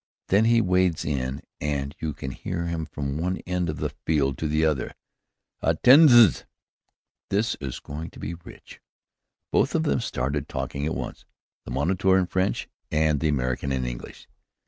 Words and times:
Then 0.29 0.45
he 0.45 0.61
wades 0.61 1.05
in 1.05 1.43
and 1.59 1.93
you 1.99 2.15
can 2.15 2.31
hear 2.31 2.65
him 2.65 2.87
from 2.87 3.19
one 3.19 3.37
end 3.45 3.69
of 3.69 3.77
the 3.77 3.91
field 3.91 4.35
to 4.39 4.47
the 4.47 4.65
other. 4.65 4.93
Attendez! 5.61 6.43
this 7.29 7.53
is 7.61 7.79
going 7.79 8.09
to 8.09 8.19
be 8.19 8.33
rich!" 8.33 8.81
Both 9.51 9.75
of 9.75 9.83
them 9.83 9.99
started 9.99 10.47
talking 10.49 10.87
at 10.87 10.95
once, 10.95 11.25
the 11.65 11.69
moniteur 11.71 12.17
in 12.17 12.25
French 12.25 12.67
and 12.89 13.19
the 13.19 13.27
American 13.27 13.71
in 13.71 13.85
English. 13.85 14.27